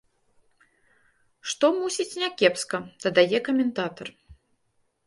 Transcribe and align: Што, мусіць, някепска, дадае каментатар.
Што, 1.53 1.65
мусіць, 1.81 2.09
някепска, 2.25 2.77
дадае 3.05 3.39
каментатар. 3.51 4.07